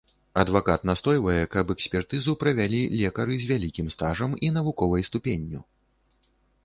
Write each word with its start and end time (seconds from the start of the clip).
Адвакат 0.43 0.85
настойвае, 0.89 1.35
каб 1.55 1.73
экспертызу 1.75 2.35
правялі 2.43 2.81
лекары 3.01 3.37
з 3.43 3.53
вялікім 3.53 3.93
стажам 3.97 4.31
і 4.49 4.51
навуковай 4.59 5.07
ступенню. 5.11 5.59